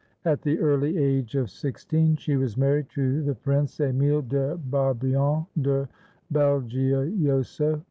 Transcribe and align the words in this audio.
At 0.25 0.41
the 0.41 0.57
early 0.57 0.97
age 0.97 1.35
of 1.35 1.51
sixteen 1.51 2.15
she 2.15 2.35
was 2.35 2.57
married 2.57 2.89
to 2.95 3.21
the 3.21 3.35
Prince 3.35 3.79
Emile 3.79 4.23
de 4.23 4.57
Barbian 4.57 5.45
de 5.61 5.87
Belgiojoso. 6.33 7.79